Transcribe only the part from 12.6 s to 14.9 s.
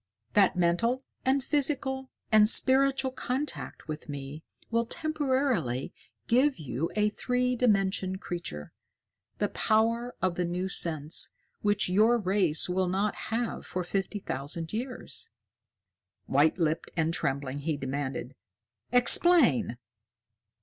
will not have for fifty thousand